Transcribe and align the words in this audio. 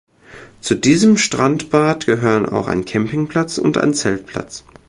Zu 0.61 0.73
diesem 0.73 1.15
Strandbad 1.15 2.07
gehören 2.07 2.49
auch 2.49 2.67
ein 2.67 2.85
Campingplatz 2.85 3.59
und 3.59 3.77
ein 3.77 3.93
Zeltplatz. 3.93 4.63